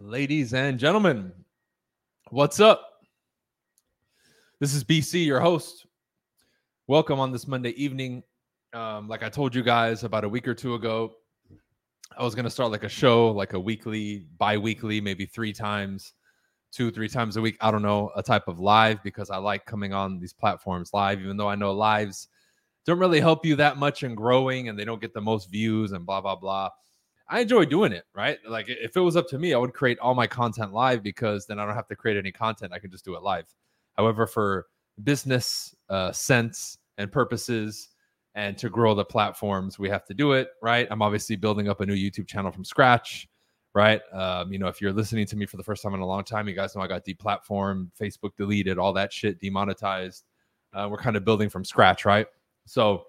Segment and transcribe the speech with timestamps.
[0.00, 1.32] Ladies and gentlemen,
[2.30, 3.02] what's up?
[4.60, 5.86] This is BC, your host.
[6.86, 8.22] Welcome on this Monday evening.
[8.72, 11.14] Um, like I told you guys about a week or two ago,
[12.16, 15.52] I was going to start like a show, like a weekly, bi weekly, maybe three
[15.52, 16.14] times,
[16.72, 17.56] two, three times a week.
[17.60, 21.20] I don't know, a type of live because I like coming on these platforms live,
[21.20, 22.28] even though I know lives
[22.88, 25.92] don't really help you that much in growing and they don't get the most views
[25.92, 26.70] and blah, blah, blah.
[27.30, 28.38] I enjoy doing it, right?
[28.48, 31.46] Like if it was up to me, I would create all my content live because
[31.46, 32.72] then I don't have to create any content.
[32.72, 33.46] I can just do it live.
[33.96, 34.66] However, for
[35.04, 37.90] business uh, sense and purposes
[38.34, 40.86] and to grow the platforms, we have to do it, right?
[40.90, 43.28] I'm obviously building up a new YouTube channel from scratch,
[43.74, 44.00] right?
[44.12, 46.24] Um, you know, if you're listening to me for the first time in a long
[46.24, 50.24] time, you guys know I got deplatformed, Facebook deleted, all that shit demonetized.
[50.72, 52.26] Uh, we're kind of building from scratch, right?
[52.66, 53.04] So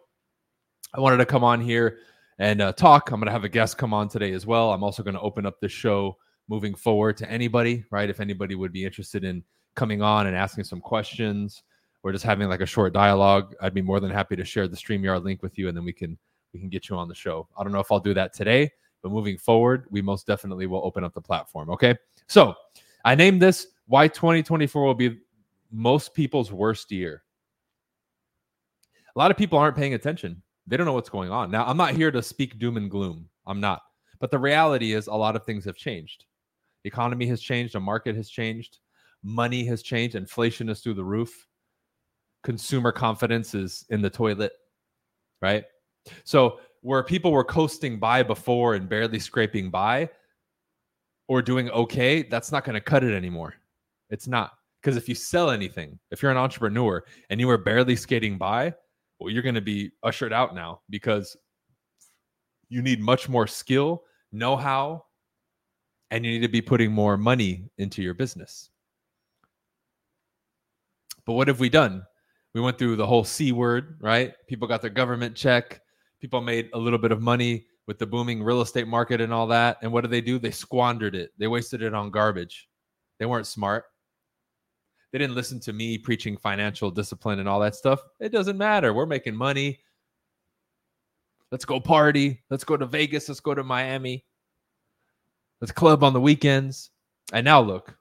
[0.94, 2.00] I wanted to come on here
[2.40, 3.12] and uh, talk.
[3.12, 4.72] I'm going to have a guest come on today as well.
[4.74, 8.10] I'm also going to open up the show moving forward to anybody, right?
[8.10, 9.44] If anybody would be interested in
[9.76, 11.62] coming on and asking some questions
[12.02, 14.78] or just having like a short dialogue, I'd be more than happy to share the
[14.78, 16.18] StreamYard link with you and then we can
[16.54, 17.48] we can get you on the show.
[17.56, 18.72] I don't know if I'll do that today,
[19.04, 21.96] but moving forward, we most definitely will open up the platform, okay?
[22.28, 22.56] So,
[23.06, 25.20] I named this why 2024 will be
[25.72, 27.22] most people's worst year.
[29.16, 31.50] A lot of people aren't paying attention they don't know what's going on.
[31.52, 33.28] Now, I'm not here to speak doom and gloom.
[33.48, 33.82] I'm not.
[34.20, 36.26] But the reality is, a lot of things have changed.
[36.84, 38.80] The economy has changed, the market has changed,
[39.24, 41.48] money has changed, inflation is through the roof,
[42.44, 44.54] consumer confidence is in the toilet,
[45.42, 45.66] right?
[46.24, 50.10] So, where people were coasting by before and barely scraping by
[51.28, 53.56] or doing okay, that's not going to cut it anymore.
[54.10, 54.52] It's not.
[54.82, 58.74] Because if you sell anything, if you're an entrepreneur and you were barely skating by,
[59.20, 61.36] well, you're going to be ushered out now because
[62.70, 65.06] you need much more skill, know how,
[66.12, 68.70] and you need to be putting more money into your business.
[71.26, 72.04] But what have we done?
[72.54, 74.34] We went through the whole C word, right?
[74.48, 75.82] People got their government check.
[76.20, 79.48] People made a little bit of money with the booming real estate market and all
[79.48, 79.78] that.
[79.82, 80.40] And what did they do?
[80.40, 81.32] They squandered it.
[81.38, 82.68] They wasted it on garbage.
[83.20, 83.86] They weren't smart.
[85.12, 88.00] They didn't listen to me preaching financial discipline and all that stuff.
[88.20, 88.94] It doesn't matter.
[88.94, 89.80] We're making money.
[91.52, 92.44] Let's go party.
[92.52, 93.28] Let's go to Vegas.
[93.28, 94.26] Let's go to Miami.
[95.62, 96.92] Let's club on the weekends.
[97.34, 97.98] And now look,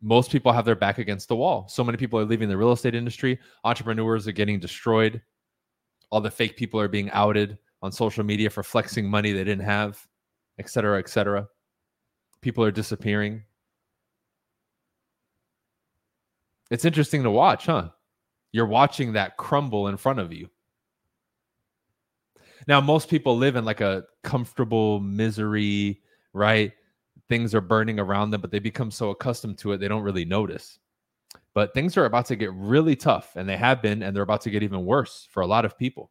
[0.00, 1.66] most people have their back against the wall.
[1.68, 3.40] So many people are leaving the real estate industry.
[3.64, 5.20] Entrepreneurs are getting destroyed.
[6.10, 9.64] All the fake people are being outed on social media for flexing money they didn't
[9.64, 10.06] have,
[10.58, 11.48] et cetera, et cetera.
[12.40, 13.42] People are disappearing.
[16.70, 17.90] It's interesting to watch, huh?
[18.52, 20.48] You're watching that crumble in front of you.
[22.66, 26.72] Now, most people live in like a comfortable misery, right?
[27.28, 30.24] Things are burning around them, but they become so accustomed to it, they don't really
[30.24, 30.78] notice.
[31.54, 34.40] But things are about to get really tough, and they have been, and they're about
[34.42, 36.10] to get even worse for a lot of people.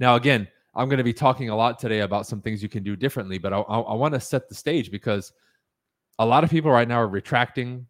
[0.00, 2.82] Now, again, I'm going to be talking a lot today about some things you can
[2.82, 5.32] do differently, but I, I, I want to set the stage because
[6.18, 7.86] a lot of people right now are retracting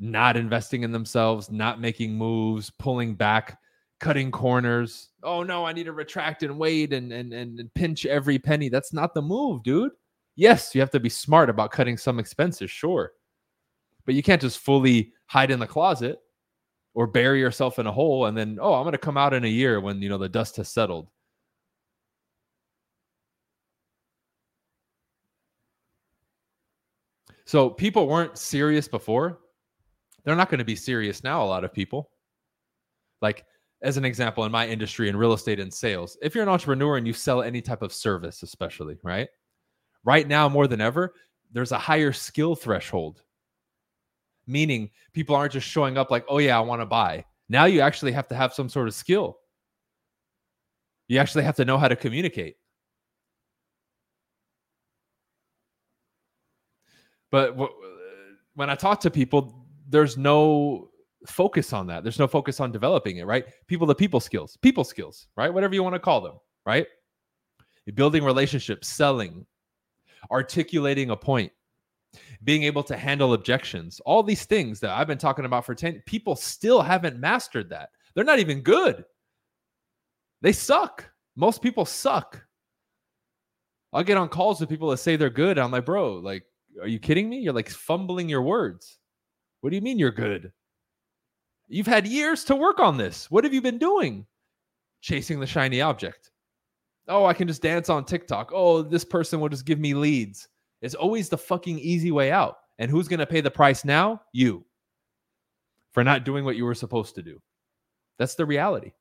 [0.00, 3.58] not investing in themselves, not making moves, pulling back,
[4.00, 5.10] cutting corners.
[5.22, 8.68] Oh no, I need to retract and wait and and and pinch every penny.
[8.70, 9.92] That's not the move, dude.
[10.36, 13.12] Yes, you have to be smart about cutting some expenses, sure.
[14.06, 16.18] But you can't just fully hide in the closet
[16.94, 19.44] or bury yourself in a hole and then, oh, I'm going to come out in
[19.44, 21.08] a year when, you know, the dust has settled.
[27.44, 29.40] So people weren't serious before
[30.24, 31.42] they're not going to be serious now.
[31.42, 32.10] A lot of people,
[33.22, 33.44] like
[33.82, 36.96] as an example, in my industry in real estate and sales, if you're an entrepreneur
[36.96, 39.28] and you sell any type of service, especially right,
[40.04, 41.14] right now more than ever,
[41.52, 43.22] there's a higher skill threshold.
[44.46, 47.80] Meaning, people aren't just showing up like, "Oh yeah, I want to buy." Now you
[47.80, 49.38] actually have to have some sort of skill.
[51.08, 52.56] You actually have to know how to communicate.
[57.30, 57.68] But uh,
[58.54, 59.59] when I talk to people,
[59.90, 60.88] there's no
[61.26, 62.02] focus on that.
[62.02, 63.44] There's no focus on developing it, right?
[63.66, 65.52] People the people skills, people skills, right?
[65.52, 66.34] Whatever you want to call them,
[66.64, 66.86] right?
[67.84, 69.44] You're building relationships, selling,
[70.30, 71.52] articulating a point,
[72.44, 76.02] being able to handle objections, all these things that I've been talking about for 10
[76.06, 77.90] people still haven't mastered that.
[78.14, 79.04] They're not even good.
[80.42, 81.10] They suck.
[81.36, 82.42] Most people suck.
[83.92, 85.58] I'll get on calls with people that say they're good.
[85.58, 86.44] I'm like, bro, like,
[86.80, 87.38] are you kidding me?
[87.38, 88.99] You're like fumbling your words.
[89.60, 90.52] What do you mean you're good?
[91.68, 93.30] You've had years to work on this.
[93.30, 94.26] What have you been doing?
[95.00, 96.30] Chasing the shiny object.
[97.08, 98.50] Oh, I can just dance on TikTok.
[98.54, 100.48] Oh, this person will just give me leads.
[100.82, 102.58] It's always the fucking easy way out.
[102.78, 104.22] And who's going to pay the price now?
[104.32, 104.64] You
[105.92, 107.40] for not doing what you were supposed to do.
[108.18, 108.92] That's the reality.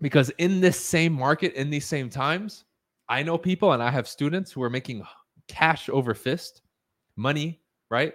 [0.00, 2.64] Because in this same market, in these same times,
[3.08, 5.02] I know people and I have students who are making
[5.48, 6.62] cash over fist,
[7.16, 7.60] money,
[7.90, 8.14] right?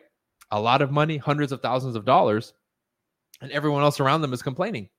[0.51, 2.53] A lot of money, hundreds of thousands of dollars,
[3.41, 4.89] and everyone else around them is complaining.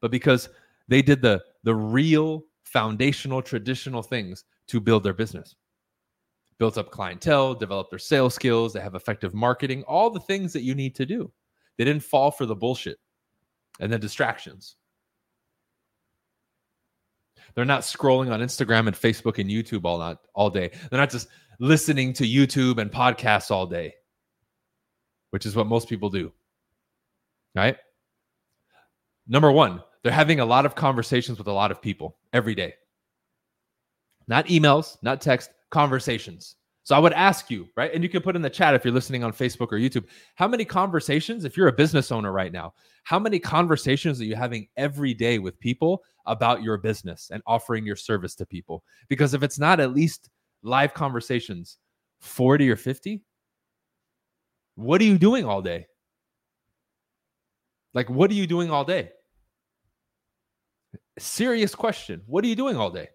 [0.00, 0.48] But because
[0.88, 5.54] they did the the real foundational traditional things to build their business.
[6.58, 10.62] Built up clientele, developed their sales skills, they have effective marketing, all the things that
[10.62, 11.30] you need to do.
[11.76, 12.98] They didn't fall for the bullshit
[13.80, 14.76] and the distractions.
[17.54, 20.70] They're not scrolling on Instagram and Facebook and YouTube all not all day.
[20.88, 21.28] They're not just
[21.58, 23.94] listening to YouTube and podcasts all day,
[25.32, 26.30] which is what most people do.
[27.54, 27.76] Right?
[29.26, 32.74] Number 1, they're having a lot of conversations with a lot of people every day.
[34.28, 36.56] Not emails, not text, conversations.
[36.84, 37.94] So I would ask you, right?
[37.94, 40.48] And you can put in the chat if you're listening on Facebook or YouTube, how
[40.48, 42.74] many conversations, if you're a business owner right now,
[43.04, 47.86] how many conversations are you having every day with people about your business and offering
[47.86, 48.82] your service to people?
[49.08, 50.28] Because if it's not at least
[50.62, 51.78] live conversations,
[52.20, 53.22] 40 or 50,
[54.74, 55.86] what are you doing all day?
[57.94, 59.10] Like, what are you doing all day?
[61.18, 62.22] Serious question.
[62.26, 63.08] What are you doing all day?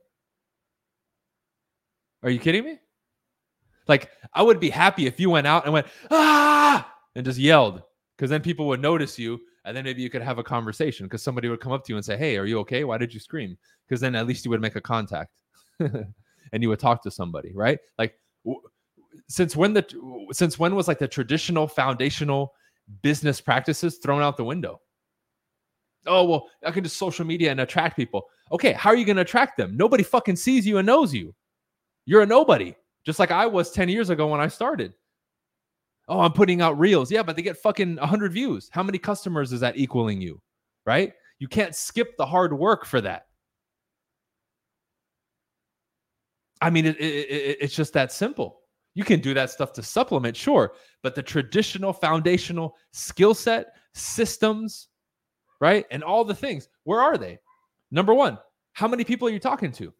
[2.24, 2.80] Are you kidding me?
[3.88, 7.82] Like, I would be happy if you went out and went, ah, and just yelled,
[8.16, 9.40] because then people would notice you.
[9.66, 11.98] And then maybe you could have a conversation because somebody would come up to you
[11.98, 12.86] and say, Hey, are you okay?
[12.86, 13.58] Why did you scream?
[13.86, 15.32] Because then at least you would make a contact
[15.80, 16.14] and
[16.54, 17.78] you would talk to somebody, right?
[17.98, 18.18] Like,
[19.30, 19.86] since when the
[20.32, 22.54] since when was like the traditional foundational
[23.02, 24.82] business practices thrown out the window?
[26.06, 28.28] Oh, well, I can just social media and attract people.
[28.52, 29.76] Okay, how are you going to attract them?
[29.76, 31.36] Nobody fucking sees you and knows you.
[32.06, 32.76] You're a nobody
[33.06, 34.94] just like I was 10 years ago when I started.
[36.08, 37.12] Oh, I'm putting out reels.
[37.12, 38.70] Yeah, but they get fucking 100 views.
[38.72, 40.42] How many customers is that equaling you?
[40.86, 41.14] Right?
[41.40, 43.28] You can't skip the hard work for that.
[46.62, 48.62] I mean, it, it, it, it's just that simple.
[48.98, 50.74] You can do that stuff to supplement, sure,
[51.04, 54.88] but the traditional foundational skill set, systems,
[55.62, 55.86] right?
[55.92, 57.38] And all the things, where are they?
[57.92, 58.40] Number one,
[58.74, 59.94] how many people are you talking to?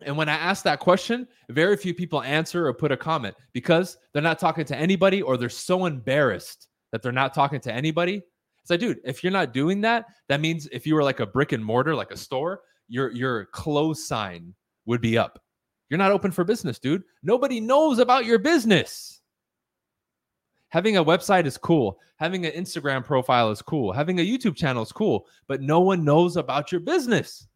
[0.00, 3.98] And when I ask that question, very few people answer or put a comment because
[4.14, 8.22] they're not talking to anybody or they're so embarrassed that they're not talking to anybody.
[8.62, 11.26] It's like, dude, if you're not doing that, that means if you were like a
[11.26, 14.54] brick and mortar, like a store, your your close sign
[14.86, 15.43] would be up.
[15.94, 17.04] You're not open for business, dude.
[17.22, 19.20] Nobody knows about your business.
[20.70, 22.00] Having a website is cool.
[22.16, 23.92] Having an Instagram profile is cool.
[23.92, 27.46] Having a YouTube channel is cool, but no one knows about your business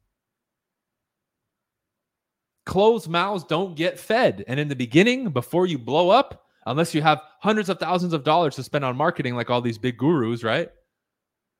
[2.64, 4.44] closed mouths don't get fed.
[4.46, 8.22] And in the beginning, before you blow up, unless you have hundreds of thousands of
[8.22, 10.70] dollars to spend on marketing, like all these big gurus, right?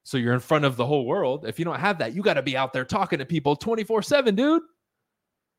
[0.05, 1.45] So you're in front of the whole world.
[1.45, 4.03] If you don't have that, you got to be out there talking to people 24
[4.03, 4.63] 7, dude.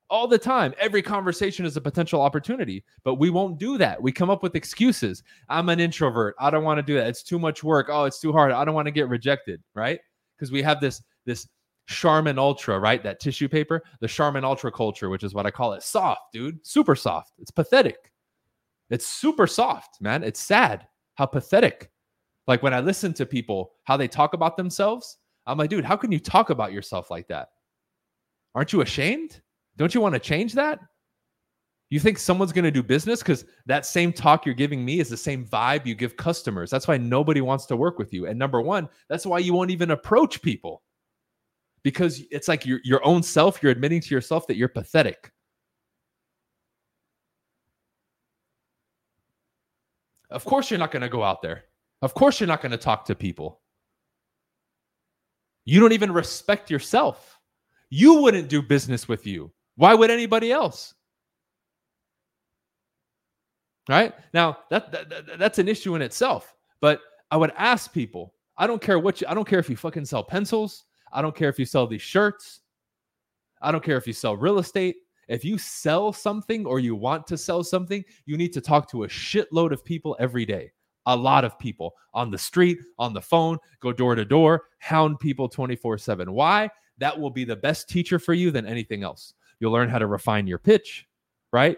[0.09, 0.73] All the time.
[0.79, 4.01] Every conversation is a potential opportunity, but we won't do that.
[4.01, 5.21] We come up with excuses.
[5.49, 6.35] I'm an introvert.
[6.39, 7.07] I don't want to do that.
[7.07, 7.89] It's too much work.
[7.91, 8.51] Oh, it's too hard.
[8.51, 9.99] I don't want to get rejected, right?
[10.35, 11.47] Because we have this this
[11.87, 13.03] Charmin Ultra, right?
[13.03, 15.83] That tissue paper, the Charmin Ultra culture, which is what I call it.
[15.83, 16.65] Soft, dude.
[16.65, 17.33] Super soft.
[17.39, 18.11] It's pathetic.
[18.89, 20.23] It's super soft, man.
[20.23, 21.91] It's sad how pathetic.
[22.47, 25.95] Like when I listen to people, how they talk about themselves, I'm like, dude, how
[25.95, 27.49] can you talk about yourself like that?
[28.55, 29.41] Aren't you ashamed?
[29.79, 30.79] Don't you want to change that?
[31.89, 35.09] You think someone's going to do business because that same talk you're giving me is
[35.09, 36.69] the same vibe you give customers.
[36.69, 38.27] That's why nobody wants to work with you.
[38.27, 40.83] And number one, that's why you won't even approach people
[41.81, 45.31] because it's like your, your own self, you're admitting to yourself that you're pathetic.
[50.29, 51.63] Of course, you're not going to go out there.
[52.03, 53.61] Of course, you're not going to talk to people.
[55.65, 57.39] You don't even respect yourself.
[57.89, 59.51] You wouldn't do business with you.
[59.79, 60.93] Why would anybody else?
[63.87, 64.13] Right?
[64.33, 66.53] Now, that, that that's an issue in itself.
[66.81, 66.99] But
[67.31, 70.03] I would ask people, I don't care what you, I don't care if you fucking
[70.03, 70.83] sell pencils.
[71.13, 72.59] I don't care if you sell these shirts.
[73.61, 74.97] I don't care if you sell real estate.
[75.29, 79.05] If you sell something or you want to sell something, you need to talk to
[79.05, 80.73] a shitload of people every day.
[81.05, 85.21] A lot of people on the street, on the phone, go door to door, hound
[85.21, 86.33] people 24 7.
[86.33, 86.69] Why?
[86.97, 89.35] That will be the best teacher for you than anything else.
[89.59, 91.07] You'll learn how to refine your pitch,
[91.51, 91.77] right?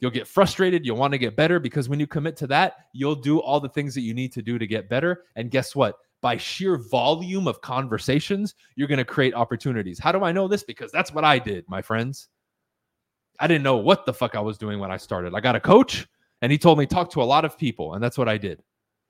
[0.00, 0.86] You'll get frustrated.
[0.86, 3.68] You'll want to get better because when you commit to that, you'll do all the
[3.68, 5.24] things that you need to do to get better.
[5.36, 5.96] And guess what?
[6.20, 9.98] by sheer volume of conversations, you're going to create opportunities.
[9.98, 10.64] How do I know this?
[10.64, 12.28] Because that's what I did, my friends.
[13.40, 15.34] I didn't know what the fuck I was doing when I started.
[15.34, 16.08] I got a coach
[16.42, 18.62] and he told me talk to a lot of people and that's what I did.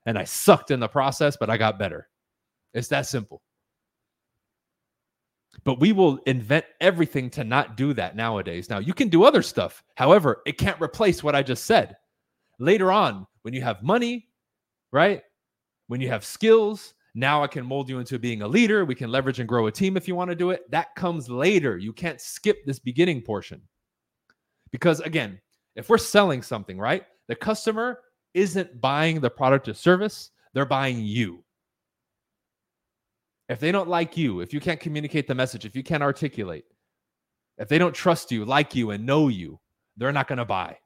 [0.05, 2.07] And I sucked in the process, but I got better.
[2.73, 3.41] It's that simple.
[5.63, 8.69] But we will invent everything to not do that nowadays.
[8.69, 9.83] Now, you can do other stuff.
[9.95, 11.97] However, it can't replace what I just said.
[12.59, 14.27] Later on, when you have money,
[14.91, 15.21] right?
[15.87, 18.85] When you have skills, now I can mold you into being a leader.
[18.85, 20.69] We can leverage and grow a team if you want to do it.
[20.69, 21.77] That comes later.
[21.77, 23.61] You can't skip this beginning portion.
[24.71, 25.39] Because again,
[25.75, 27.03] if we're selling something, right?
[27.27, 28.01] The customer
[28.33, 31.43] isn't buying the product or service, they're buying you.
[33.49, 36.65] If they don't like you, if you can't communicate the message, if you can't articulate,
[37.57, 39.59] if they don't trust you, like you, and know you,
[39.97, 40.77] they're not going to buy,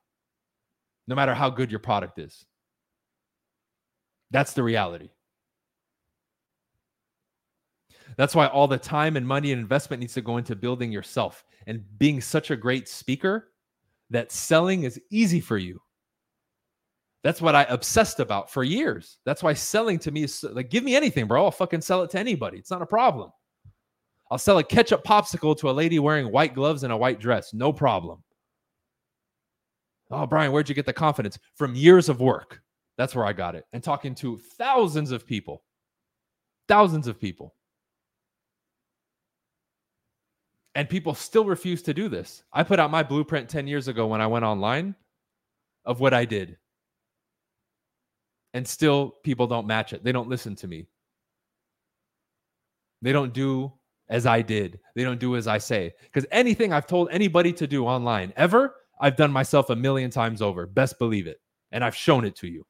[1.08, 2.46] no matter how good your product is.
[4.32, 5.10] That's the reality.
[8.16, 11.44] That's why all the time and money and investment needs to go into building yourself
[11.68, 13.52] and being such a great speaker
[14.10, 15.82] that selling is easy for you.
[17.24, 19.18] That's what I obsessed about for years.
[19.26, 21.46] That's why selling to me is like, give me anything, bro.
[21.46, 22.58] I'll fucking sell it to anybody.
[22.58, 23.32] It's not a problem.
[24.30, 27.54] I'll sell a ketchup popsicle to a lady wearing white gloves and a white dress.
[27.54, 28.24] No problem.
[30.12, 31.40] Oh, Bryan, where'd you get the confidence?
[31.56, 32.62] From years of work.
[32.98, 33.66] That's where I got it.
[33.72, 35.64] And talking to thousands of people,
[36.68, 37.56] thousands of people.
[40.76, 42.44] And people still refuse to do this.
[42.52, 44.96] I put out my blueprint 10 years ago when I went online
[45.86, 46.58] of what I did
[48.54, 50.04] and still people don't match it.
[50.04, 50.88] They don't listen to me.
[53.02, 53.74] They don't do
[54.10, 54.80] as I did.
[54.96, 55.94] They don't do as I say.
[56.02, 60.42] Because anything I've told anybody to do online ever, I've done myself a million times
[60.42, 60.66] over.
[60.66, 61.42] Best believe it.
[61.72, 62.66] And I've shown it to you.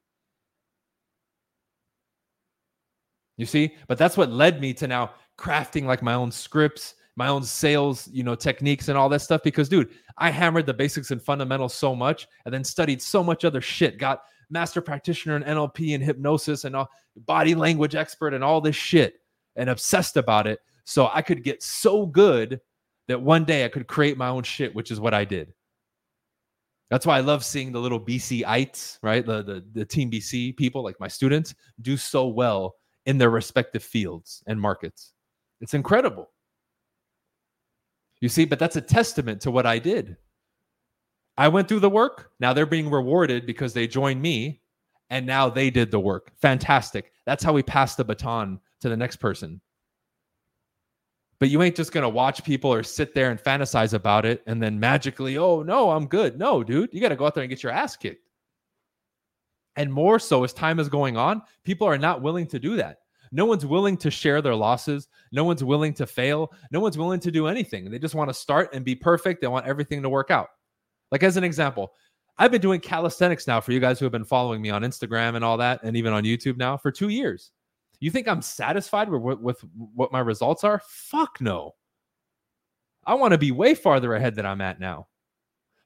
[3.36, 3.74] You see?
[3.88, 8.08] But that's what led me to now crafting like my own scripts, my own sales,
[8.12, 9.42] you know, techniques and all that stuff.
[9.42, 13.44] Because, dude, I hammered the basics and fundamentals so much and then studied so much
[13.44, 14.22] other shit, got
[14.54, 16.88] master practitioner in NLP and hypnosis and all,
[17.26, 19.20] body language expert and all this shit
[19.56, 20.60] and obsessed about it.
[20.84, 22.60] So I could get so good
[23.08, 25.52] that one day I could create my own shit, which is what I did.
[26.90, 29.24] That's why I love seeing the little BCites, right?
[29.26, 33.82] The, the the team BC people, like my students, do so well in their respective
[33.82, 35.12] fields and markets.
[35.60, 36.30] It's incredible.
[38.20, 40.16] You see, but that's a testament to what I did.
[41.36, 42.30] I went through the work.
[42.40, 44.60] Now they're being rewarded because they joined me
[45.10, 46.32] and now they did the work.
[46.40, 47.12] Fantastic.
[47.26, 49.60] That's how we pass the baton to the next person.
[51.40, 54.42] But you ain't just going to watch people or sit there and fantasize about it
[54.46, 56.38] and then magically, oh, no, I'm good.
[56.38, 58.28] No, dude, you got to go out there and get your ass kicked.
[59.76, 62.98] And more so as time is going on, people are not willing to do that.
[63.32, 65.08] No one's willing to share their losses.
[65.32, 66.52] No one's willing to fail.
[66.70, 67.90] No one's willing to do anything.
[67.90, 69.40] They just want to start and be perfect.
[69.40, 70.50] They want everything to work out.
[71.14, 71.92] Like as an example,
[72.38, 75.36] I've been doing calisthenics now for you guys who have been following me on Instagram
[75.36, 77.52] and all that, and even on YouTube now for two years.
[78.00, 80.82] You think I'm satisfied with, with what my results are?
[80.88, 81.76] Fuck no.
[83.06, 85.06] I want to be way farther ahead than I'm at now.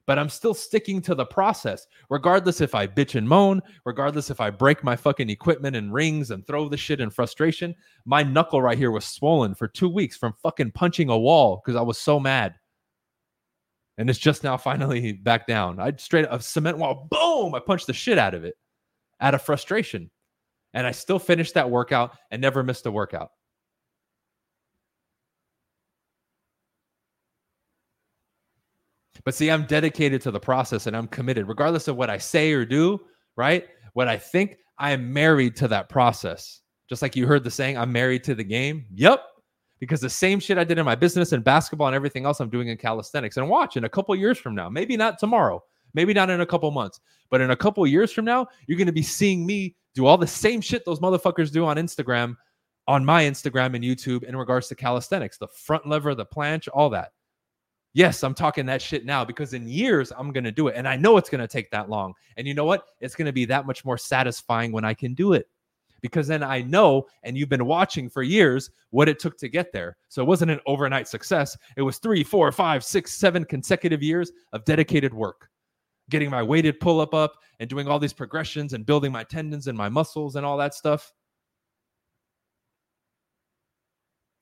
[0.07, 4.41] But I'm still sticking to the process, regardless if I bitch and moan, regardless if
[4.41, 7.75] I break my fucking equipment and rings and throw the shit in frustration.
[8.03, 11.75] My knuckle right here was swollen for two weeks from fucking punching a wall because
[11.75, 12.55] I was so mad
[13.99, 15.77] and it's just now finally back down.
[15.79, 17.53] I straight up a cement wall, boom!
[17.53, 18.55] I punched the shit out of it,
[19.19, 20.09] out of frustration,
[20.73, 23.31] and I still finished that workout and never missed a workout.
[29.25, 32.53] But see, I'm dedicated to the process and I'm committed, regardless of what I say
[32.53, 33.01] or do.
[33.35, 33.67] Right?
[33.93, 36.61] What I think, I am married to that process.
[36.89, 38.85] Just like you heard the saying, I'm married to the game.
[38.95, 39.23] Yep,
[39.79, 42.49] because the same shit I did in my business and basketball and everything else I'm
[42.49, 43.37] doing in calisthenics.
[43.37, 46.45] And watch in a couple years from now, maybe not tomorrow, maybe not in a
[46.45, 49.75] couple months, but in a couple years from now, you're going to be seeing me
[49.95, 52.35] do all the same shit those motherfuckers do on Instagram,
[52.87, 56.89] on my Instagram and YouTube in regards to calisthenics, the front lever, the planche, all
[56.89, 57.13] that.
[57.93, 60.75] Yes, I'm talking that shit now because in years I'm going to do it.
[60.75, 62.13] And I know it's going to take that long.
[62.37, 62.85] And you know what?
[62.99, 65.47] It's going to be that much more satisfying when I can do it
[66.01, 69.71] because then I know, and you've been watching for years, what it took to get
[69.71, 69.97] there.
[70.07, 71.57] So it wasn't an overnight success.
[71.77, 75.49] It was three, four, five, six, seven consecutive years of dedicated work,
[76.09, 79.67] getting my weighted pull up up and doing all these progressions and building my tendons
[79.67, 81.13] and my muscles and all that stuff.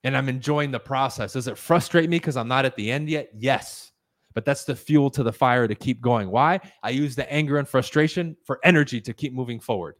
[0.03, 1.33] And I'm enjoying the process.
[1.33, 3.29] Does it frustrate me because I'm not at the end yet?
[3.37, 3.91] Yes.
[4.33, 6.29] But that's the fuel to the fire to keep going.
[6.29, 6.59] Why?
[6.83, 9.95] I use the anger and frustration for energy to keep moving forward.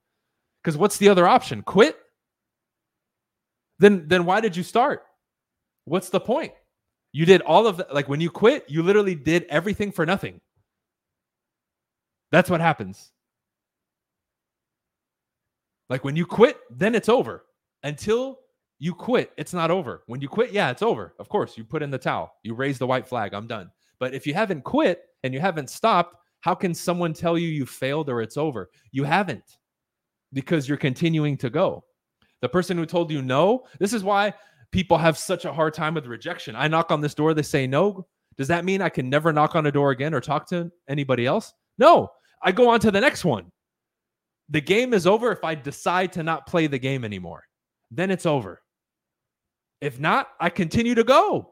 [0.68, 1.62] Because what's the other option?
[1.62, 1.98] Quit?
[3.80, 5.04] then then why did you start?
[5.86, 6.52] What's the point?
[7.14, 7.94] You did all of that.
[7.94, 10.42] Like when you quit, you literally did everything for nothing.
[12.34, 13.14] That's what happens.
[15.90, 17.46] Like when you quit, then it's over.
[17.84, 18.40] Until
[18.78, 20.04] you quit, it's not over.
[20.08, 21.16] When you quit, yeah, it's over.
[21.18, 23.72] Of course, you put in the towel, you raise the white flag, I'm done.
[24.02, 27.66] But if you haven't quit and you haven't stopped, how can someone tell you you
[27.66, 28.70] failed or it's over?
[28.92, 29.58] You haven't
[30.38, 31.84] because you're continuing to go.
[32.42, 34.36] The person who told you no, this is why
[34.72, 36.56] people have such a hard time with rejection.
[36.56, 38.06] I knock on this door, they say no.
[38.38, 41.26] Does that mean I can never knock on a door again or talk to anybody
[41.26, 41.54] else?
[41.80, 42.12] No,
[42.44, 43.52] I go on to the next one.
[44.50, 47.44] The game is over if I decide to not play the game anymore.
[47.90, 48.62] Then it's over.
[49.82, 51.50] If not, I continue to go.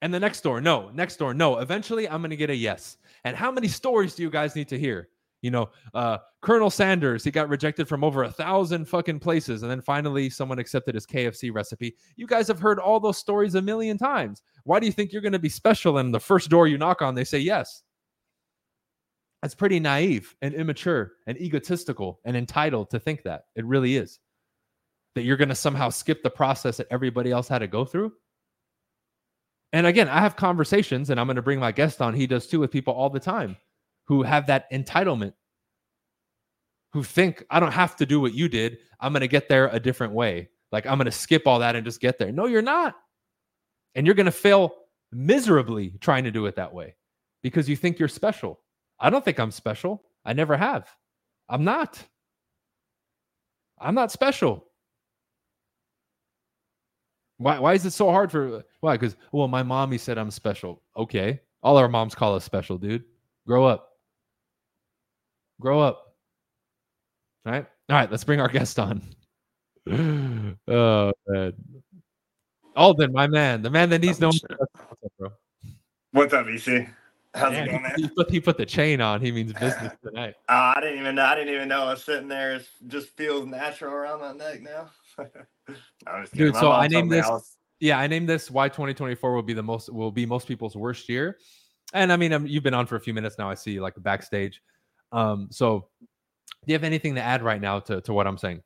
[0.00, 1.58] And the next door, no, next door, no.
[1.58, 2.98] Eventually, I'm going to get a yes.
[3.24, 5.08] And how many stories do you guys need to hear?
[5.44, 9.60] You know, uh, Colonel Sanders, he got rejected from over a thousand fucking places.
[9.60, 11.96] And then finally, someone accepted his KFC recipe.
[12.16, 14.40] You guys have heard all those stories a million times.
[14.62, 15.98] Why do you think you're going to be special?
[15.98, 17.82] And the first door you knock on, they say yes.
[19.42, 23.42] That's pretty naive and immature and egotistical and entitled to think that.
[23.54, 24.20] It really is.
[25.14, 28.14] That you're going to somehow skip the process that everybody else had to go through.
[29.74, 32.14] And again, I have conversations, and I'm going to bring my guest on.
[32.14, 33.58] He does too with people all the time
[34.06, 35.34] who have that entitlement,
[36.92, 38.78] who think, I don't have to do what you did.
[39.00, 40.48] I'm going to get there a different way.
[40.72, 42.32] Like, I'm going to skip all that and just get there.
[42.32, 42.94] No, you're not.
[43.94, 44.74] And you're going to fail
[45.12, 46.96] miserably trying to do it that way
[47.42, 48.60] because you think you're special.
[48.98, 50.02] I don't think I'm special.
[50.24, 50.88] I never have.
[51.48, 52.02] I'm not.
[53.78, 54.66] I'm not special.
[57.38, 58.96] Why, why is it so hard for why?
[58.96, 60.82] Because well, my mommy said I'm special.
[60.96, 61.40] Okay.
[61.62, 63.04] All our moms call us special, dude.
[63.46, 63.90] Grow up.
[65.60, 66.14] Grow up.
[67.46, 67.66] All right.
[67.90, 68.10] All right.
[68.10, 69.02] Let's bring our guest on.
[70.68, 71.52] oh man.
[72.76, 74.28] Alden, my man, the man that needs no.
[74.28, 75.28] What's up, bro?
[76.12, 76.88] What's up, BC?
[77.34, 77.92] How's man, it going, man?
[77.96, 79.20] He put, he put the chain on.
[79.20, 80.34] He means business tonight.
[80.48, 81.24] Uh, I didn't even know.
[81.24, 82.54] I didn't even know I was sitting there.
[82.54, 84.90] It just feels natural around my neck now.
[86.34, 87.26] Dude, so I named this.
[87.26, 87.56] Else.
[87.80, 91.08] Yeah, I named this why 2024 will be the most will be most people's worst
[91.08, 91.38] year.
[91.92, 93.50] And I mean, um, you've been on for a few minutes now.
[93.50, 94.62] I see like backstage.
[95.14, 95.86] Um, so
[96.66, 98.62] do you have anything to add right now to, to what I'm saying?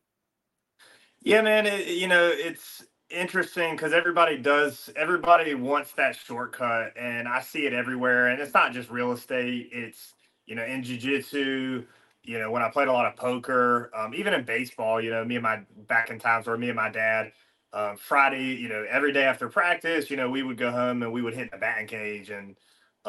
[1.22, 1.66] Yeah, man.
[1.66, 6.94] It, you know, it's interesting because everybody does, everybody wants that shortcut.
[6.98, 8.28] And I see it everywhere.
[8.28, 10.14] And it's not just real estate, it's,
[10.46, 11.84] you know, in jujitsu,
[12.22, 15.24] you know, when I played a lot of poker, um, even in baseball, you know,
[15.24, 17.32] me and my back in times where me and my dad,
[17.74, 21.12] um, Friday, you know, every day after practice, you know, we would go home and
[21.12, 22.56] we would hit the batting cage and,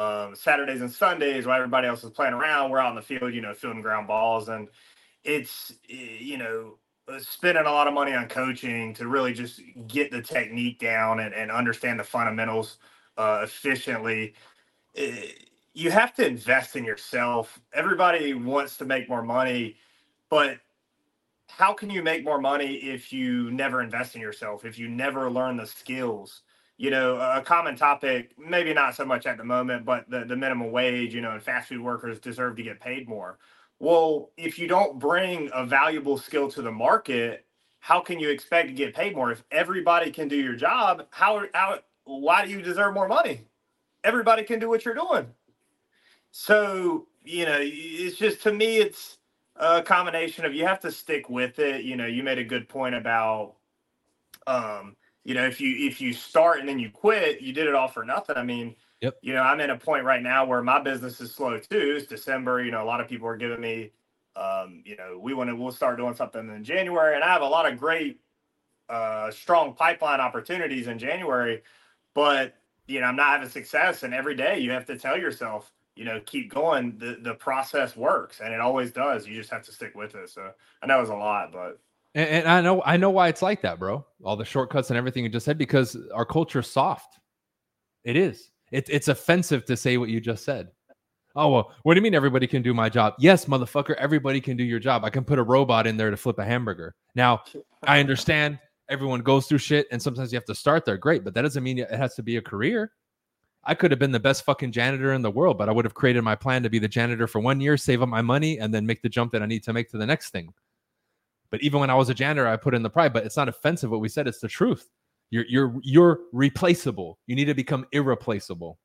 [0.00, 3.34] um, Saturdays and Sundays while everybody else is playing around, we're out in the field,
[3.34, 4.48] you know, fielding ground balls.
[4.48, 4.68] And
[5.24, 10.10] it's, you know, uh, spending a lot of money on coaching to really just get
[10.10, 12.78] the technique down and, and understand the fundamentals
[13.18, 14.32] uh, efficiently.
[14.94, 15.32] It, eh,
[15.72, 17.60] you have to invest in yourself.
[17.72, 19.76] Everybody wants to make more money,
[20.28, 20.58] but
[21.46, 25.30] how can you make more money if you never invest in yourself, if you never
[25.30, 26.42] learn the skills?
[26.80, 30.34] You know, a common topic, maybe not so much at the moment, but the, the
[30.34, 33.38] minimum wage, you know, and fast food workers deserve to get paid more.
[33.80, 37.44] Well, if you don't bring a valuable skill to the market,
[37.80, 39.30] how can you expect to get paid more?
[39.30, 43.42] If everybody can do your job, how, how why do you deserve more money?
[44.02, 45.26] Everybody can do what you're doing.
[46.30, 49.18] So, you know, it's just to me, it's
[49.56, 51.84] a combination of you have to stick with it.
[51.84, 53.56] You know, you made a good point about
[54.46, 54.96] um,
[55.30, 57.86] you know, if you if you start and then you quit, you did it all
[57.86, 58.36] for nothing.
[58.36, 59.16] I mean, yep.
[59.22, 61.94] you know, I'm in a point right now where my business is slow too.
[61.96, 62.64] It's December.
[62.64, 63.92] You know, a lot of people are giving me,
[64.34, 67.42] um, you know, we want to we'll start doing something in January, and I have
[67.42, 68.18] a lot of great,
[68.88, 71.62] uh, strong pipeline opportunities in January,
[72.12, 72.56] but
[72.88, 76.04] you know, I'm not having success, and every day you have to tell yourself, you
[76.04, 76.98] know, keep going.
[76.98, 79.28] The the process works, and it always does.
[79.28, 80.28] You just have to stick with it.
[80.28, 80.50] So
[80.82, 81.78] I know it's a lot, but
[82.14, 84.04] and, and, I know I know why it's like that, bro.
[84.22, 87.18] All the shortcuts and everything you just said because our culture's soft.
[88.04, 88.50] It is.
[88.72, 90.70] It, it's offensive to say what you just said.
[91.36, 93.14] Oh well, what do you mean everybody can do my job?
[93.18, 95.04] Yes, motherfucker, everybody can do your job.
[95.04, 96.94] I can put a robot in there to flip a hamburger.
[97.14, 97.42] Now,
[97.84, 100.96] I understand everyone goes through shit and sometimes you have to start there.
[100.96, 102.92] Great, but that doesn't mean it has to be a career.
[103.62, 105.94] I could have been the best fucking janitor in the world, but I would have
[105.94, 108.72] created my plan to be the janitor for one year, save up my money, and
[108.72, 110.52] then make the jump that I need to make to the next thing.
[111.50, 113.12] But even when I was a janitor, I put in the pride.
[113.12, 114.28] But it's not offensive what we said.
[114.28, 114.90] It's the truth.
[115.30, 117.18] You're you're you're replaceable.
[117.26, 118.78] You need to become irreplaceable.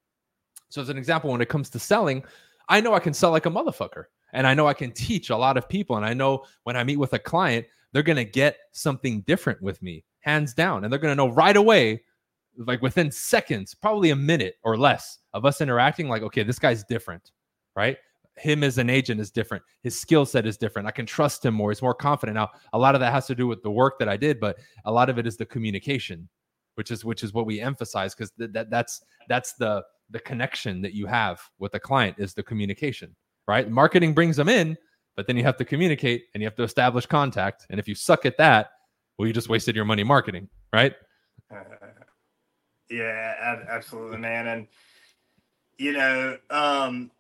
[0.69, 2.23] So as an example, when it comes to selling,
[2.69, 5.38] I know I can sell like a motherfucker, and I know I can teach a
[5.38, 5.95] lot of people.
[5.95, 9.82] And I know when I meet with a client, they're to get something different with
[9.82, 10.84] me, hands down.
[10.84, 12.04] And they're to know right away,
[12.58, 16.84] like within seconds, probably a minute or less of us interacting, like, okay, this guy's
[16.84, 17.32] different,
[17.75, 17.97] right?
[18.38, 19.63] Him as an agent is different.
[19.82, 20.88] His skill set is different.
[20.88, 21.71] I can trust him more.
[21.71, 22.36] He's more confident.
[22.36, 24.58] Now, a lot of that has to do with the work that I did, but
[24.84, 26.28] a lot of it is the communication,
[26.76, 30.82] which is which is what we emphasize because th- that that's that's the the connection
[30.82, 33.15] that you have with the client is the communication,
[33.48, 33.69] right?
[33.69, 34.78] Marketing brings them in,
[35.15, 37.65] but then you have to communicate and you have to establish contact.
[37.69, 38.71] And if you suck at that,
[39.17, 40.93] well, you just wasted your money marketing, right?
[41.52, 41.63] Uh,
[42.89, 44.48] yeah, absolutely, man.
[44.48, 44.67] And
[45.78, 47.12] you know, um,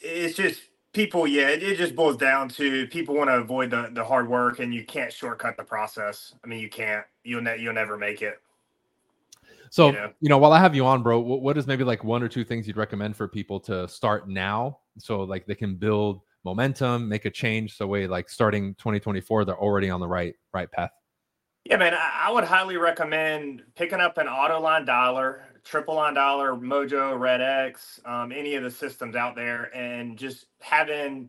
[0.00, 0.60] it's just
[0.92, 1.26] people.
[1.26, 4.74] Yeah, it, just boils down to people want to avoid the the hard work, and
[4.74, 6.34] you can't shortcut the process.
[6.44, 7.04] I mean, you can't.
[7.24, 8.40] You'll ne- you'll never make it.
[9.70, 10.12] So, you know?
[10.20, 12.28] you know, while I have you on, bro, what, what is maybe like one or
[12.28, 17.08] two things you'd recommend for people to start now so like they can build momentum,
[17.08, 17.76] make a change.
[17.76, 20.90] So way like starting 2024, they're already on the right right path.
[21.64, 26.58] Yeah, man, I, would highly recommend picking up an auto line dialer, triple line dialer,
[26.58, 31.28] Mojo, REDX, um, any of the systems out there, and just having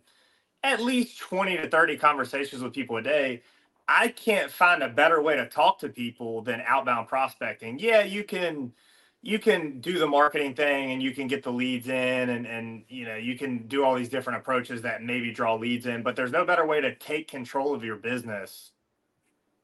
[0.63, 3.42] at least 20 to 30 conversations with people a day.
[3.88, 7.80] I can't find a better way to talk to people than outbound prospecting.
[7.80, 8.74] Yeah, you can
[9.22, 12.84] you can do the marketing thing and you can get the leads in and and
[12.88, 16.15] you know you can do all these different approaches that maybe draw leads in but
[16.15, 18.72] there's no better way to take control of your business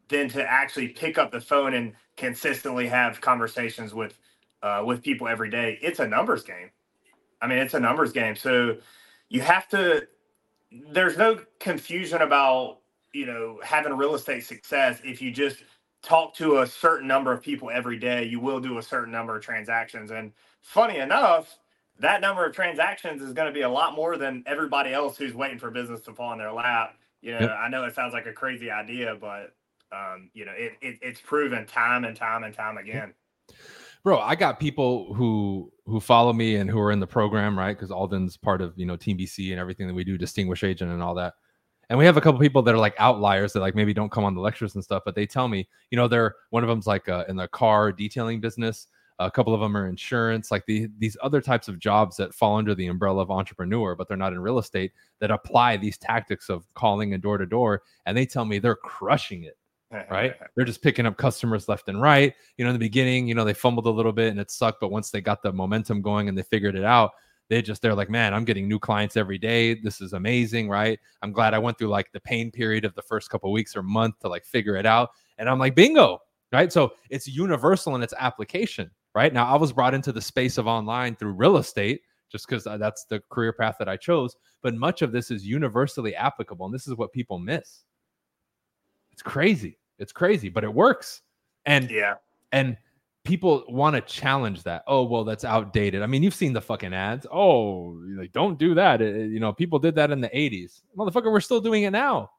[0.09, 4.17] than to actually pick up the phone and consistently have conversations with
[4.63, 6.69] uh, with people every day it's a numbers game
[7.41, 8.75] i mean it's a numbers game so
[9.29, 10.07] you have to
[10.89, 12.79] there's no confusion about
[13.13, 15.63] you know having real estate success if you just
[16.05, 19.35] talk to a certain number of people every day, you will do a certain number
[19.35, 20.11] of transactions.
[20.11, 21.57] And funny enough,
[21.99, 25.33] that number of transactions is going to be a lot more than everybody else who's
[25.33, 26.97] waiting for business to fall in their lap.
[27.21, 27.57] You know, yep.
[27.59, 29.55] I know it sounds like a crazy idea, but
[29.91, 33.13] um, you know, it, it, it's proven time and time and time again.
[34.03, 37.75] Bro, I got people who who follow me and who are in the program, right?
[37.75, 40.91] Because Alden's part of you know Team BC and everything that we do, Distinguished Agent
[40.91, 41.33] and all that
[41.89, 44.23] and we have a couple people that are like outliers that like maybe don't come
[44.23, 46.87] on the lectures and stuff but they tell me you know they're one of them's
[46.87, 48.87] like uh, in the car detailing business
[49.19, 52.57] a couple of them are insurance like the these other types of jobs that fall
[52.57, 56.49] under the umbrella of entrepreneur but they're not in real estate that apply these tactics
[56.49, 59.57] of calling and door to door and they tell me they're crushing it
[60.09, 62.33] right they're just picking up customers left and right.
[62.57, 64.81] You know in the beginning you know they fumbled a little bit and it sucked
[64.81, 67.11] but once they got the momentum going and they figured it out
[67.49, 69.75] they just they're like man i'm getting new clients every day.
[69.75, 70.99] This is amazing right?
[71.21, 73.83] I'm glad i went through like the pain period of the first couple weeks or
[73.83, 76.19] month to like figure it out and i'm like bingo
[76.51, 76.71] right?
[76.71, 79.33] So it's universal in its application right?
[79.33, 82.77] Now i was brought into the space of online through real estate just because uh,
[82.77, 86.73] that's the career path that i chose but much of this is universally applicable and
[86.73, 87.83] this is what people miss.
[89.11, 91.21] It's crazy it's crazy but it works
[91.65, 92.15] and yeah
[92.51, 92.77] and
[93.25, 94.83] people want to challenge that.
[94.87, 96.01] Oh, well, that's outdated.
[96.01, 97.27] I mean, you've seen the fucking ads.
[97.29, 99.01] Oh, like don't do that.
[99.01, 100.83] It, you know, people did that in the 80s.
[100.97, 102.31] Motherfucker, we're still doing it now.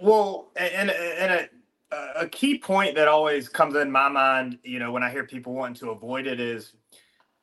[0.00, 1.48] Well, and and
[1.92, 5.24] a, a key point that always comes in my mind, you know, when I hear
[5.24, 6.72] people wanting to avoid it is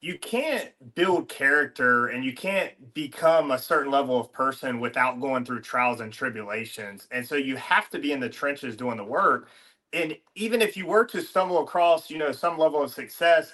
[0.02, 5.46] you can't build character and you can't become a certain level of person without going
[5.46, 7.08] through trials and tribulations.
[7.12, 9.50] And so you have to be in the trenches doing the work
[9.94, 13.54] and even if you were to stumble across, you know, some level of success,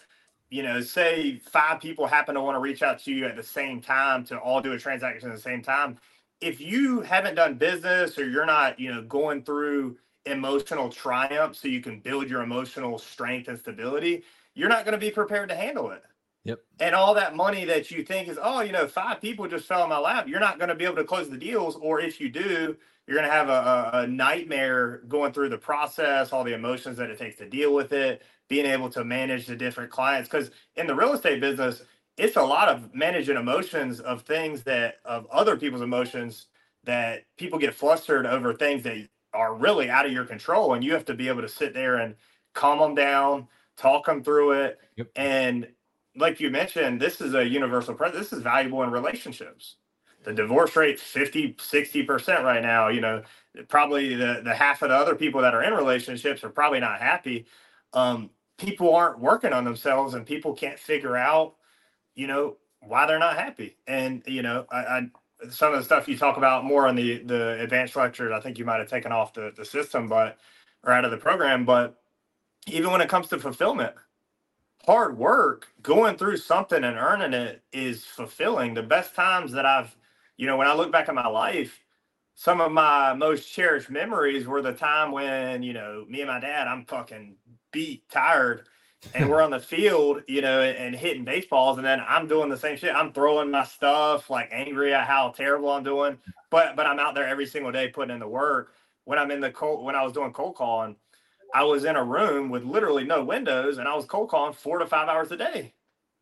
[0.50, 3.44] you know, say five people happen to want to reach out to you at the
[3.44, 5.98] same time to all do a transaction at the same time.
[6.42, 11.68] If you haven't done business or you're not, you know, going through emotional triumph so
[11.68, 14.24] you can build your emotional strength and stability,
[14.56, 16.04] you're not going to be prepared to handle it.
[16.48, 16.60] Yep.
[16.80, 19.84] And all that money that you think is, oh, you know, five people just fell
[19.84, 21.76] in my lap, you're not going to be able to close the deals.
[21.76, 26.32] Or if you do, you're going to have a, a, nightmare going through the process,
[26.32, 29.58] all the emotions that it takes to deal with it, being able to manage the
[29.58, 30.30] different clients.
[30.30, 31.84] Because in the real estate business,
[32.18, 36.48] it's a lot of managing emotions of things that of other people's emotions
[36.86, 40.94] that people get flustered over things that are really out of your control, and you
[40.94, 42.16] have to be able to sit there and
[42.54, 45.08] calm them down, talk them through it, yep.
[45.16, 45.68] and
[46.18, 47.96] like you mentioned, this is a universal.
[48.14, 49.76] This is valuable in relationships
[50.28, 53.24] the divorce rate 50 60% right now you know
[53.70, 57.00] probably the the half of the other people that are in relationships are probably not
[57.00, 57.46] happy
[57.94, 61.56] um, people aren't working on themselves and people can't figure out
[62.14, 65.10] you know why they're not happy and you know I, I
[65.50, 68.58] some of the stuff you talk about more on the the advanced lectures i think
[68.58, 70.38] you might have taken off the, the system but
[70.84, 72.02] or out of the program but
[72.68, 73.96] even when it comes to fulfillment
[74.88, 79.96] hard work going through something and earning it is fulfilling the best times that i've
[80.38, 81.80] you know, when I look back at my life,
[82.36, 86.40] some of my most cherished memories were the time when, you know, me and my
[86.40, 87.36] dad, I'm fucking
[87.72, 88.68] beat, tired,
[89.14, 92.58] and we're on the field, you know, and hitting baseballs, and then I'm doing the
[92.58, 92.96] same shit.
[92.96, 96.18] I'm throwing my stuff, like angry at how terrible I'm doing,
[96.50, 98.74] but but I'm out there every single day putting in the work.
[99.06, 100.96] When I'm in the cold, when I was doing cold calling,
[101.54, 104.80] I was in a room with literally no windows, and I was cold calling four
[104.80, 105.74] to five hours a day.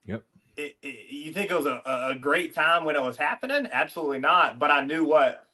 [0.06, 0.24] Yep.
[0.58, 3.68] It, it, you think it was a, a great time when it was happening?
[3.72, 4.60] Absolutely not.
[4.60, 5.48] But I knew what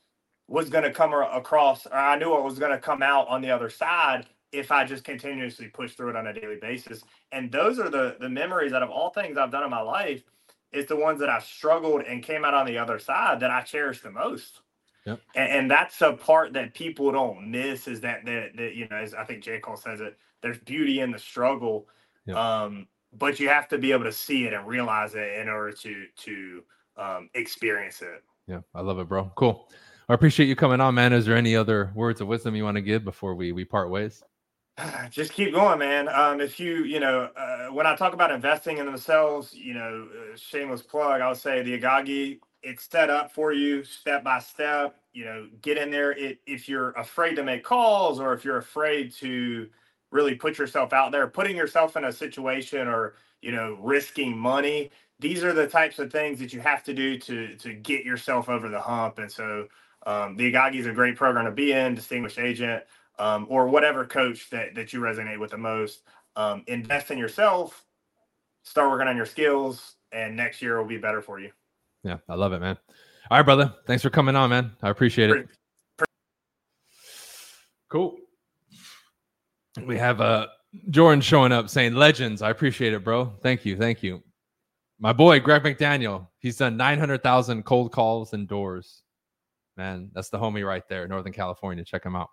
[0.47, 3.41] was going to come across, or I knew what was going to come out on
[3.41, 7.03] the other side if I just continuously push through it on a daily basis.
[7.31, 10.23] And those are the the memories out of all things I've done in my life,
[10.71, 13.62] It's the ones that I've struggled and came out on the other side that I
[13.62, 14.62] cherish the most.
[15.05, 15.19] Yep.
[15.35, 18.97] And, and, that's a part that people don't miss is that that, that you know,
[18.97, 19.59] as I think J.
[19.59, 21.87] Cole says it, there's beauty in the struggle.
[22.27, 22.35] Yep.
[22.35, 22.87] Um,
[23.17, 26.05] but you have to be able to see it and realize it in order to
[26.17, 26.63] to
[26.97, 28.23] um, experience it.
[28.47, 29.31] Yeah, I love it, bro.
[29.35, 29.69] Cool.
[30.07, 31.13] I appreciate you coming on, man.
[31.13, 33.89] Is there any other words of wisdom you want to give before we we part
[33.89, 34.23] ways?
[35.09, 36.09] Just keep going, man.
[36.09, 40.07] Um, if you, you know, uh, when I talk about investing in themselves, you know,
[40.11, 44.39] uh, shameless plug, I would say the Igagi, it's set up for you step by
[44.39, 44.95] step.
[45.13, 46.12] You know, get in there.
[46.12, 49.69] It, if you're afraid to make calls or if you're afraid to
[50.12, 54.91] really put yourself out there, putting yourself in a situation or, you know, risking money,
[55.19, 58.50] these are the types of things that you have to do to to get yourself
[58.50, 59.19] over the hump.
[59.19, 59.67] And so
[60.06, 62.84] um, the Igagi is a great program to be in, distinguished agent,
[63.19, 66.02] um, or whatever coach that, that you resonate with the most.
[66.36, 67.86] Um, invest in yourself,
[68.63, 71.52] start working on your skills, and next year will be better for you.
[72.03, 72.77] Yeah, I love it, man.
[73.29, 73.73] All right, brother.
[73.87, 74.71] Thanks for coming on, man.
[74.81, 75.47] I appreciate it.
[77.89, 78.17] Cool.
[79.85, 80.47] We have uh
[80.89, 82.41] Jordan showing up saying legends.
[82.41, 83.33] I appreciate it, bro.
[83.41, 83.77] Thank you.
[83.77, 84.23] Thank you.
[84.99, 86.27] My boy Greg McDaniel.
[86.39, 89.03] He's done 900,000 cold calls and doors.
[89.77, 91.83] Man, that's the homie right there, Northern California.
[91.83, 92.29] Check him out.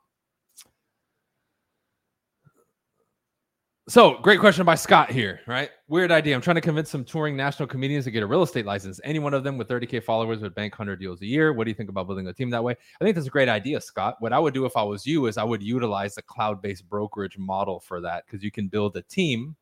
[3.88, 5.70] So, great question by Scott here, right?
[5.88, 6.34] Weird idea.
[6.34, 9.00] I'm trying to convince some touring national comedians to get a real estate license.
[9.02, 11.54] Any one of them with 30K followers would bank 100 deals a year.
[11.54, 12.76] What do you think about building a team that way?
[13.00, 14.16] I think that's a great idea, Scott.
[14.18, 16.86] What I would do if I was you is I would utilize the cloud based
[16.86, 19.56] brokerage model for that because you can build a team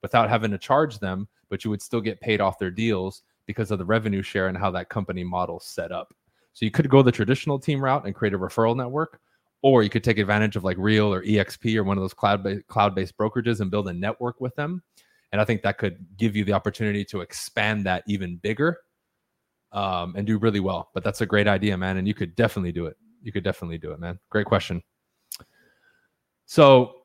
[0.00, 3.72] without having to charge them, but you would still get paid off their deals because
[3.72, 6.14] of the revenue share and how that company model set up.
[6.52, 9.20] So you could go the traditional team route and create a referral network,
[9.62, 12.46] or you could take advantage of like Real or EXP or one of those cloud
[12.66, 14.82] cloud based brokerages and build a network with them.
[15.30, 18.78] And I think that could give you the opportunity to expand that even bigger
[19.72, 20.90] um, and do really well.
[20.92, 21.96] But that's a great idea, man.
[21.96, 22.96] And you could definitely do it.
[23.22, 24.18] You could definitely do it, man.
[24.30, 24.82] Great question.
[26.44, 26.96] So,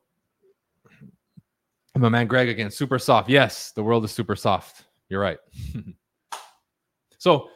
[1.96, 3.30] my man Greg again, super soft.
[3.30, 4.84] Yes, the world is super soft.
[5.10, 5.38] You're right.
[7.18, 7.50] so,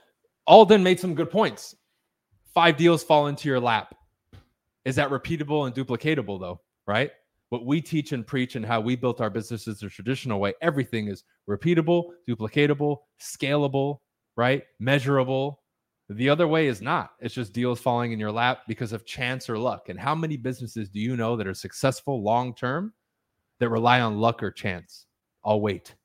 [0.48, 1.76] Alden made some good points
[2.54, 3.96] five deals fall into your lap.
[4.86, 6.62] Is that repeatable and duplicatable though?
[6.88, 7.12] Right?
[7.50, 11.08] What we teach and preach and how we built our businesses the traditional way, everything
[11.08, 13.98] is repeatable, duplicatable, scalable,
[14.38, 14.64] right?
[14.80, 15.62] Measurable.
[16.10, 17.12] The other way is not.
[17.20, 19.90] It's just deals falling in your lap because of chance or luck.
[19.90, 22.94] And how many businesses do you know that are successful long term
[23.60, 25.06] that rely on luck or chance?
[25.44, 25.96] I'll wait.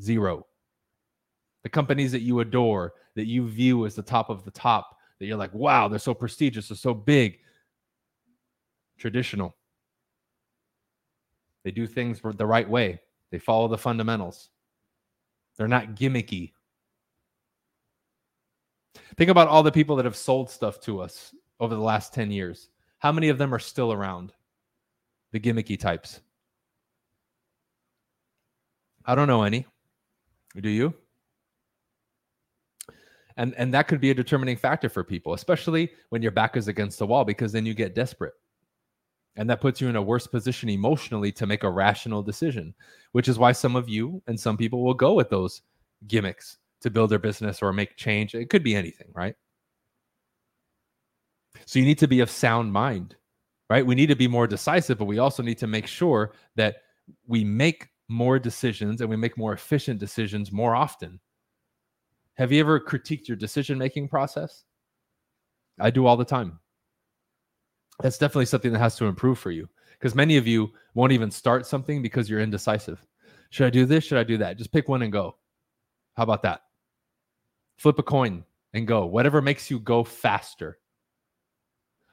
[0.00, 0.46] Zero.
[1.64, 5.28] The companies that you adore, that you view as the top of the top, that
[5.28, 7.38] you're like, wow, they're so prestigious, they're so big.
[8.98, 9.54] Traditional.
[11.62, 13.00] They do things the right way.
[13.30, 14.50] They follow the fundamentals.
[15.56, 16.54] They're not gimmicky.
[19.16, 22.32] Think about all the people that have sold stuff to us over the last 10
[22.32, 22.70] years.
[22.98, 24.32] How many of them are still around?
[25.30, 26.20] The gimmicky types.
[29.04, 29.66] I don't know any.
[30.60, 30.94] Do you?
[33.36, 36.68] And and that could be a determining factor for people especially when your back is
[36.68, 38.34] against the wall because then you get desperate.
[39.36, 42.74] And that puts you in a worse position emotionally to make a rational decision
[43.12, 45.62] which is why some of you and some people will go with those
[46.06, 48.34] gimmicks to build their business or make change.
[48.34, 49.34] It could be anything right?
[51.66, 53.16] So you need to be of sound mind
[53.70, 53.86] right?
[53.86, 56.76] We need to be more decisive but we also need to make sure that
[57.26, 61.18] we make more decisions and we make more efficient decisions more often
[62.36, 64.64] have you ever critiqued your decision making process?
[65.78, 66.58] I do all the time.
[68.00, 71.30] That's definitely something that has to improve for you because many of you won't even
[71.30, 73.04] start something because you're indecisive.
[73.50, 74.04] Should I do this?
[74.04, 74.56] Should I do that?
[74.56, 75.36] Just pick one and go.
[76.16, 76.62] How about that?
[77.78, 79.06] Flip a coin and go.
[79.06, 80.78] Whatever makes you go faster.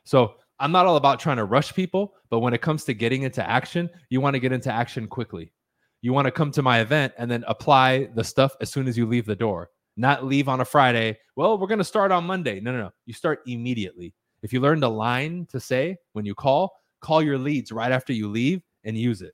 [0.03, 3.23] So I'm not all about trying to rush people, but when it comes to getting
[3.23, 5.53] into action, you want to get into action quickly.
[6.01, 8.97] You want to come to my event and then apply the stuff as soon as
[8.97, 11.17] you leave the door not leave on a Friday.
[11.35, 12.61] Well, we're going to start on Monday.
[12.61, 12.91] No, no, no.
[13.05, 14.13] You start immediately.
[14.41, 18.13] If you learned a line to say when you call, call your leads right after
[18.13, 19.33] you leave and use it.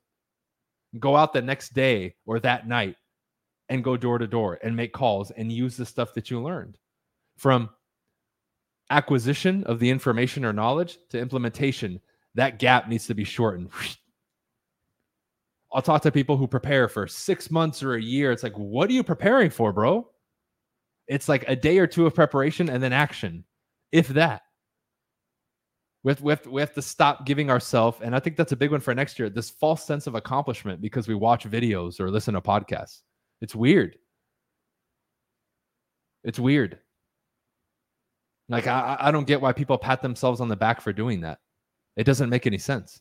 [0.98, 2.96] Go out the next day or that night
[3.68, 6.78] and go door to door and make calls and use the stuff that you learned
[7.36, 7.70] from
[8.90, 12.00] acquisition of the information or knowledge to implementation.
[12.34, 13.70] That gap needs to be shortened.
[15.72, 18.32] I'll talk to people who prepare for six months or a year.
[18.32, 20.08] It's like, what are you preparing for, bro?
[21.08, 23.44] It's like a day or two of preparation and then action,
[23.92, 24.42] if that.
[26.02, 28.52] We have, we have, to, we have to stop giving ourselves, and I think that's
[28.52, 31.98] a big one for next year, this false sense of accomplishment because we watch videos
[31.98, 33.00] or listen to podcasts.
[33.40, 33.96] It's weird.
[36.22, 36.78] It's weird.
[38.48, 41.38] Like, I, I don't get why people pat themselves on the back for doing that.
[41.96, 43.00] It doesn't make any sense.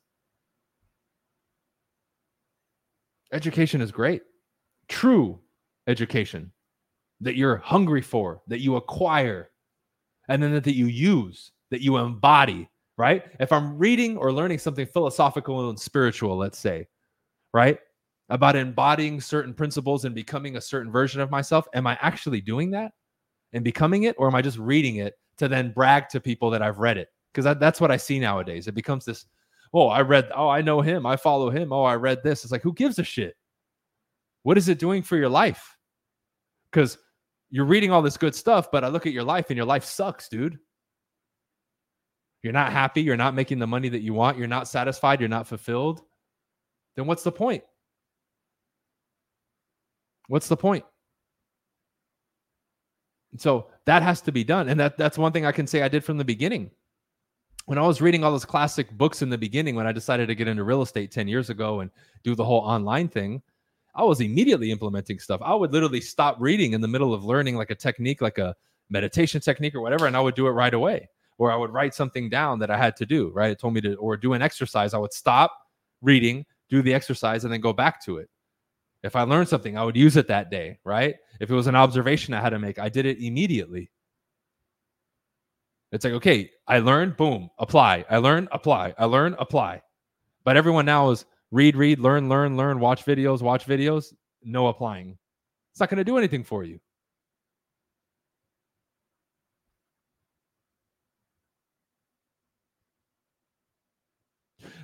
[3.31, 4.23] Education is great.
[4.87, 5.39] True
[5.87, 6.51] education
[7.21, 9.49] that you're hungry for, that you acquire,
[10.27, 13.23] and then that you use, that you embody, right?
[13.39, 16.87] If I'm reading or learning something philosophical and spiritual, let's say,
[17.53, 17.79] right?
[18.29, 22.71] About embodying certain principles and becoming a certain version of myself, am I actually doing
[22.71, 22.91] that
[23.53, 24.15] and becoming it?
[24.17, 27.09] Or am I just reading it to then brag to people that I've read it?
[27.33, 28.67] Because that's what I see nowadays.
[28.67, 29.25] It becomes this,
[29.73, 31.05] oh, I read, oh, I know him.
[31.05, 31.71] I follow him.
[31.71, 32.43] Oh, I read this.
[32.43, 33.35] It's like, who gives a shit?
[34.43, 35.77] What is it doing for your life?
[36.71, 36.97] Because
[37.55, 39.85] you're reading all this good stuff, but I look at your life and your life
[39.85, 40.59] sucks, dude.
[42.43, 43.01] You're not happy.
[43.01, 44.37] You're not making the money that you want.
[44.37, 45.21] You're not satisfied.
[45.21, 46.01] You're not fulfilled.
[46.97, 47.63] Then what's the point?
[50.27, 50.83] What's the point?
[53.37, 54.67] So that has to be done.
[54.67, 56.71] And that, that's one thing I can say I did from the beginning.
[57.67, 60.35] When I was reading all those classic books in the beginning, when I decided to
[60.35, 61.89] get into real estate 10 years ago and
[62.21, 63.41] do the whole online thing,
[63.95, 65.41] I was immediately implementing stuff.
[65.43, 68.55] I would literally stop reading in the middle of learning like a technique, like a
[68.89, 71.09] meditation technique or whatever, and I would do it right away.
[71.37, 73.51] Or I would write something down that I had to do, right?
[73.51, 74.93] It told me to, or do an exercise.
[74.93, 75.57] I would stop
[76.01, 78.29] reading, do the exercise, and then go back to it.
[79.03, 81.15] If I learned something, I would use it that day, right?
[81.39, 83.91] If it was an observation I had to make, I did it immediately.
[85.91, 88.05] It's like, okay, I learned, boom, apply.
[88.09, 88.93] I learn, apply.
[88.97, 89.81] I learn, apply.
[90.43, 95.17] But everyone now is read, read, learn, learn, learn, watch videos, watch videos, no applying.
[95.71, 96.79] It's not going to do anything for you.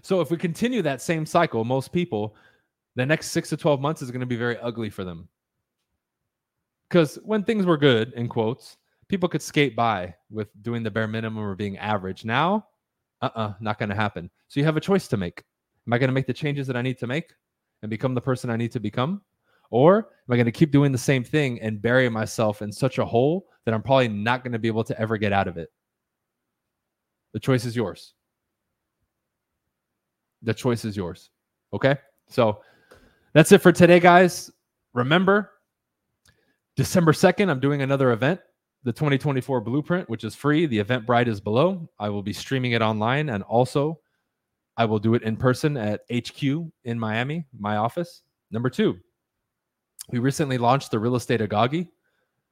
[0.03, 2.35] So if we continue that same cycle, most people,
[2.95, 5.27] the next six to 12 months is going to be very ugly for them.
[6.89, 11.07] Because when things were good, in quotes, people could skate by with doing the bare
[11.07, 12.25] minimum or being average.
[12.25, 12.67] Now,
[13.21, 14.29] uh uh-uh, uh, not going to happen.
[14.47, 15.43] So you have a choice to make.
[15.91, 17.33] Am I going to make the changes that I need to make
[17.81, 19.21] and become the person I need to become?
[19.71, 22.97] Or am I going to keep doing the same thing and bury myself in such
[22.97, 25.57] a hole that I'm probably not going to be able to ever get out of
[25.57, 25.67] it?
[27.33, 28.13] The choice is yours.
[30.43, 31.29] The choice is yours.
[31.73, 31.97] Okay.
[32.29, 32.61] So
[33.33, 34.49] that's it for today, guys.
[34.93, 35.51] Remember,
[36.77, 38.39] December 2nd, I'm doing another event,
[38.85, 40.67] the 2024 Blueprint, which is free.
[40.67, 41.89] The Eventbrite is below.
[41.99, 43.99] I will be streaming it online and also
[44.81, 48.23] I will do it in person at HQ in Miami, my office.
[48.49, 48.97] Number two,
[50.09, 51.87] we recently launched the Real Estate Agoge,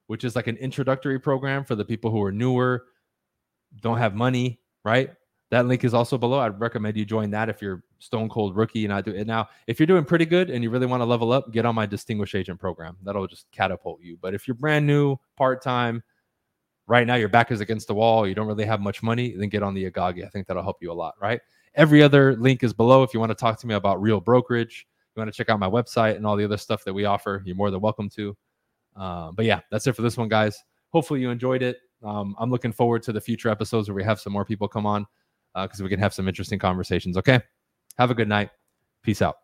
[0.06, 2.84] which is like an introductory program for the people who are newer,
[3.80, 5.10] don't have money, right?
[5.50, 6.38] That link is also below.
[6.38, 9.48] I'd recommend you join that if you're stone cold rookie and I do it now.
[9.66, 11.84] If you're doing pretty good and you really want to level up, get on my
[11.84, 12.96] distinguished agent program.
[13.02, 14.18] That'll just catapult you.
[14.22, 16.04] But if you're brand new, part time,
[16.86, 19.48] right now your back is against the wall, you don't really have much money, then
[19.48, 20.24] get on the Agoge.
[20.24, 21.40] I think that'll help you a lot, right?
[21.74, 23.02] Every other link is below.
[23.02, 25.58] If you want to talk to me about real brokerage, you want to check out
[25.58, 28.36] my website and all the other stuff that we offer, you're more than welcome to.
[28.96, 30.62] Uh, but yeah, that's it for this one, guys.
[30.90, 31.78] Hopefully you enjoyed it.
[32.02, 34.86] Um, I'm looking forward to the future episodes where we have some more people come
[34.86, 35.06] on
[35.54, 37.16] because uh, we can have some interesting conversations.
[37.16, 37.40] Okay.
[37.98, 38.50] Have a good night.
[39.02, 39.36] Peace out.